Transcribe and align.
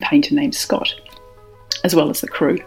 painter 0.00 0.32
named 0.32 0.54
Scott, 0.54 0.94
as 1.82 1.94
well 1.94 2.08
as 2.08 2.20
the 2.20 2.28
crew. 2.28 2.58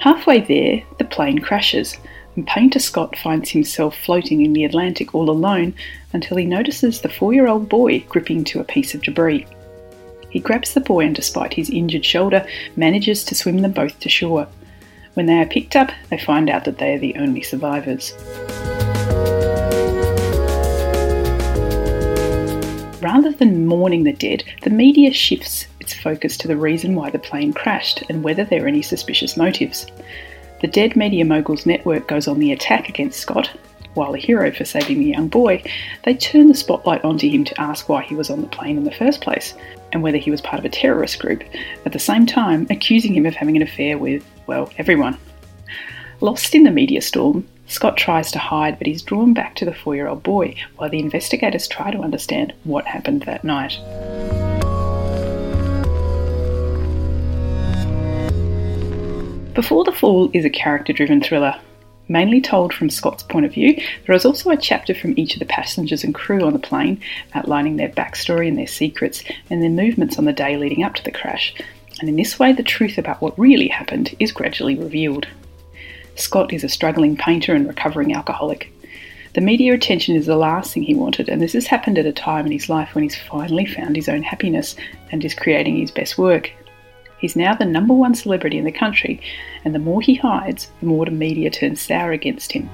Halfway 0.00 0.40
there, 0.40 0.82
the 0.98 1.04
plane 1.04 1.38
crashes, 1.38 1.96
and 2.34 2.46
painter 2.46 2.80
Scott 2.80 3.16
finds 3.16 3.50
himself 3.50 3.96
floating 3.96 4.44
in 4.44 4.52
the 4.52 4.64
Atlantic 4.64 5.14
all 5.14 5.30
alone 5.30 5.74
until 6.12 6.36
he 6.36 6.44
notices 6.44 7.00
the 7.00 7.08
four 7.08 7.32
year 7.32 7.46
old 7.46 7.68
boy 7.68 8.00
gripping 8.08 8.42
to 8.44 8.60
a 8.60 8.64
piece 8.64 8.92
of 8.92 9.02
debris. 9.02 9.46
He 10.30 10.40
grabs 10.40 10.74
the 10.74 10.80
boy 10.80 11.06
and, 11.06 11.14
despite 11.14 11.54
his 11.54 11.70
injured 11.70 12.04
shoulder, 12.04 12.44
manages 12.76 13.24
to 13.24 13.34
swim 13.34 13.58
them 13.58 13.72
both 13.72 13.98
to 14.00 14.08
shore. 14.08 14.48
When 15.14 15.26
they 15.26 15.40
are 15.40 15.46
picked 15.46 15.76
up, 15.76 15.90
they 16.10 16.18
find 16.18 16.50
out 16.50 16.64
that 16.64 16.78
they 16.78 16.94
are 16.94 16.98
the 16.98 17.16
only 17.16 17.42
survivors. 17.42 18.12
Rather 23.00 23.30
than 23.30 23.66
mourning 23.66 24.02
the 24.02 24.12
dead, 24.12 24.42
the 24.62 24.70
media 24.70 25.12
shifts 25.12 25.67
its 25.88 26.00
focus 26.02 26.36
to 26.36 26.48
the 26.48 26.56
reason 26.56 26.94
why 26.94 27.08
the 27.08 27.18
plane 27.18 27.52
crashed 27.52 28.02
and 28.10 28.22
whether 28.22 28.44
there 28.44 28.64
are 28.64 28.68
any 28.68 28.82
suspicious 28.82 29.36
motives. 29.38 29.86
The 30.60 30.66
Dead 30.66 30.96
Media 30.96 31.24
Moguls 31.24 31.64
Network 31.64 32.06
goes 32.06 32.28
on 32.28 32.38
the 32.38 32.52
attack 32.52 32.88
against 32.88 33.20
Scott. 33.20 33.50
While 33.94 34.14
a 34.14 34.18
hero 34.18 34.52
for 34.52 34.66
saving 34.66 34.98
the 34.98 35.06
young 35.06 35.28
boy, 35.28 35.62
they 36.04 36.14
turn 36.14 36.48
the 36.48 36.54
spotlight 36.54 37.02
onto 37.04 37.28
him 37.28 37.42
to 37.44 37.60
ask 37.60 37.88
why 37.88 38.02
he 38.02 38.14
was 38.14 38.28
on 38.28 38.42
the 38.42 38.48
plane 38.48 38.76
in 38.76 38.84
the 38.84 38.92
first 38.92 39.22
place 39.22 39.54
and 39.92 40.02
whether 40.02 40.18
he 40.18 40.30
was 40.30 40.42
part 40.42 40.58
of 40.58 40.66
a 40.66 40.68
terrorist 40.68 41.18
group, 41.20 41.42
at 41.86 41.92
the 41.92 41.98
same 41.98 42.26
time 42.26 42.66
accusing 42.68 43.14
him 43.14 43.24
of 43.24 43.34
having 43.34 43.56
an 43.56 43.62
affair 43.62 43.96
with, 43.96 44.22
well, 44.46 44.70
everyone. 44.76 45.16
Lost 46.20 46.54
in 46.54 46.64
the 46.64 46.70
media 46.70 47.00
storm, 47.00 47.48
Scott 47.66 47.96
tries 47.96 48.30
to 48.32 48.38
hide, 48.38 48.76
but 48.78 48.86
he's 48.86 49.02
drawn 49.02 49.32
back 49.32 49.54
to 49.56 49.64
the 49.64 49.74
four 49.74 49.96
year 49.96 50.08
old 50.08 50.22
boy 50.22 50.54
while 50.76 50.90
the 50.90 50.98
investigators 50.98 51.66
try 51.66 51.90
to 51.90 52.00
understand 52.00 52.52
what 52.64 52.86
happened 52.86 53.22
that 53.22 53.42
night. 53.42 53.78
Before 59.58 59.82
the 59.82 59.90
Fall 59.90 60.30
is 60.32 60.44
a 60.44 60.50
character 60.50 60.92
driven 60.92 61.20
thriller. 61.20 61.58
Mainly 62.06 62.40
told 62.40 62.72
from 62.72 62.88
Scott's 62.88 63.24
point 63.24 63.44
of 63.44 63.52
view, 63.52 63.76
there 64.06 64.14
is 64.14 64.24
also 64.24 64.50
a 64.50 64.56
chapter 64.56 64.94
from 64.94 65.18
each 65.18 65.34
of 65.34 65.40
the 65.40 65.46
passengers 65.46 66.04
and 66.04 66.14
crew 66.14 66.44
on 66.44 66.52
the 66.52 66.60
plane, 66.60 67.00
outlining 67.34 67.74
their 67.74 67.88
backstory 67.88 68.46
and 68.46 68.56
their 68.56 68.68
secrets 68.68 69.24
and 69.50 69.60
their 69.60 69.68
movements 69.68 70.16
on 70.16 70.26
the 70.26 70.32
day 70.32 70.56
leading 70.56 70.84
up 70.84 70.94
to 70.94 71.02
the 71.02 71.10
crash. 71.10 71.56
And 71.98 72.08
in 72.08 72.14
this 72.14 72.38
way, 72.38 72.52
the 72.52 72.62
truth 72.62 72.98
about 72.98 73.20
what 73.20 73.36
really 73.36 73.66
happened 73.66 74.14
is 74.20 74.30
gradually 74.30 74.76
revealed. 74.76 75.26
Scott 76.14 76.52
is 76.52 76.62
a 76.62 76.68
struggling 76.68 77.16
painter 77.16 77.52
and 77.52 77.66
recovering 77.66 78.14
alcoholic. 78.14 78.72
The 79.34 79.40
media 79.40 79.74
attention 79.74 80.14
is 80.14 80.26
the 80.26 80.36
last 80.36 80.72
thing 80.72 80.84
he 80.84 80.94
wanted, 80.94 81.28
and 81.28 81.42
this 81.42 81.54
has 81.54 81.66
happened 81.66 81.98
at 81.98 82.06
a 82.06 82.12
time 82.12 82.46
in 82.46 82.52
his 82.52 82.68
life 82.68 82.94
when 82.94 83.02
he's 83.02 83.16
finally 83.16 83.66
found 83.66 83.96
his 83.96 84.08
own 84.08 84.22
happiness 84.22 84.76
and 85.10 85.24
is 85.24 85.34
creating 85.34 85.78
his 85.78 85.90
best 85.90 86.16
work. 86.16 86.52
He's 87.18 87.36
now 87.36 87.54
the 87.54 87.64
number 87.64 87.94
one 87.94 88.14
celebrity 88.14 88.58
in 88.58 88.64
the 88.64 88.72
country, 88.72 89.20
and 89.64 89.74
the 89.74 89.80
more 89.80 90.00
he 90.00 90.14
hides, 90.14 90.70
the 90.80 90.86
more 90.86 91.04
the 91.04 91.10
media 91.10 91.50
turns 91.50 91.80
sour 91.80 92.12
against 92.12 92.52
him. 92.52 92.70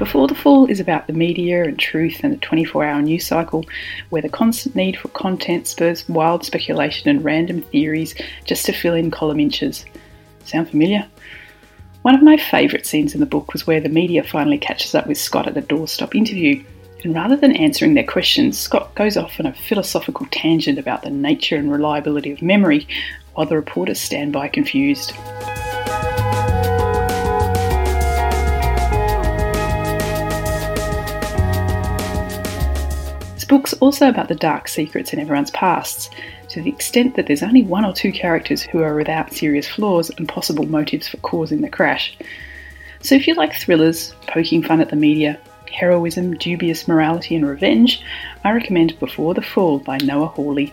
Before 0.00 0.26
the 0.26 0.34
Fall 0.34 0.64
is 0.64 0.80
about 0.80 1.06
the 1.06 1.12
media 1.12 1.62
and 1.62 1.78
truth 1.78 2.20
and 2.24 2.32
the 2.32 2.38
24 2.38 2.86
hour 2.86 3.02
news 3.02 3.26
cycle, 3.26 3.66
where 4.08 4.22
the 4.22 4.30
constant 4.30 4.74
need 4.74 4.96
for 4.96 5.08
content 5.08 5.66
spurs 5.66 6.08
wild 6.08 6.42
speculation 6.42 7.10
and 7.10 7.22
random 7.22 7.60
theories 7.60 8.14
just 8.46 8.64
to 8.64 8.72
fill 8.72 8.94
in 8.94 9.10
column 9.10 9.38
inches. 9.38 9.84
Sound 10.46 10.70
familiar? 10.70 11.06
One 12.02 12.14
of 12.14 12.22
my 12.22 12.38
favourite 12.38 12.86
scenes 12.86 13.12
in 13.12 13.20
the 13.20 13.26
book 13.26 13.52
was 13.52 13.66
where 13.66 13.80
the 13.80 13.90
media 13.90 14.22
finally 14.22 14.56
catches 14.56 14.94
up 14.94 15.06
with 15.06 15.18
Scott 15.18 15.46
at 15.46 15.58
a 15.58 15.60
doorstop 15.60 16.14
interview. 16.14 16.64
And 17.04 17.14
rather 17.14 17.36
than 17.36 17.54
answering 17.56 17.92
their 17.92 18.04
questions, 18.04 18.58
Scott 18.58 18.94
goes 18.94 19.18
off 19.18 19.38
on 19.38 19.44
a 19.44 19.52
philosophical 19.52 20.26
tangent 20.30 20.78
about 20.78 21.02
the 21.02 21.10
nature 21.10 21.56
and 21.56 21.70
reliability 21.70 22.30
of 22.32 22.40
memory, 22.40 22.88
while 23.34 23.46
the 23.46 23.56
reporters 23.56 24.00
stand 24.00 24.32
by 24.32 24.48
confused. 24.48 25.12
Book's 33.50 33.72
also 33.74 34.08
about 34.08 34.28
the 34.28 34.34
dark 34.36 34.68
secrets 34.68 35.12
in 35.12 35.18
everyone's 35.18 35.50
pasts, 35.50 36.08
to 36.48 36.62
the 36.62 36.70
extent 36.70 37.16
that 37.16 37.26
there's 37.26 37.42
only 37.42 37.64
one 37.64 37.84
or 37.84 37.92
two 37.92 38.12
characters 38.12 38.62
who 38.62 38.80
are 38.80 38.94
without 38.94 39.34
serious 39.34 39.66
flaws 39.66 40.08
and 40.16 40.28
possible 40.28 40.64
motives 40.66 41.08
for 41.08 41.16
causing 41.16 41.60
the 41.60 41.68
crash. 41.68 42.16
So 43.02 43.16
if 43.16 43.26
you 43.26 43.34
like 43.34 43.52
thrillers, 43.52 44.14
poking 44.28 44.62
fun 44.62 44.80
at 44.80 44.90
the 44.90 44.96
media, 44.96 45.36
heroism, 45.72 46.36
dubious 46.36 46.86
morality, 46.86 47.34
and 47.34 47.44
revenge, 47.44 48.04
I 48.44 48.52
recommend 48.52 49.00
Before 49.00 49.34
the 49.34 49.42
Fall 49.42 49.80
by 49.80 49.98
Noah 49.98 50.28
Hawley. 50.28 50.72